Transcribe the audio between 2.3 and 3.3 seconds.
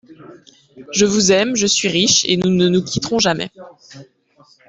nous ne nous quitterons